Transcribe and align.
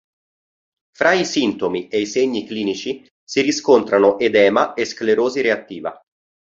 Fra 0.95 1.11
i 1.13 1.23
sintomi 1.23 1.87
e 1.87 1.99
i 1.99 2.07
segni 2.07 2.47
clinici 2.47 3.07
si 3.23 3.41
riscontrano 3.41 4.17
edema 4.17 4.73
e 4.73 4.85
sclerosi 4.85 5.41
reattiva. 5.41 6.01